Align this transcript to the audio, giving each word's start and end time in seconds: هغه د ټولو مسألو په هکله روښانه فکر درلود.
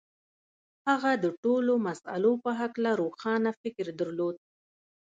هغه 0.87 1.11
د 1.23 1.25
ټولو 1.43 1.73
مسألو 1.87 2.33
په 2.43 2.51
هکله 2.59 2.91
روښانه 3.01 3.49
فکر 3.61 3.85
درلود. 3.99 4.35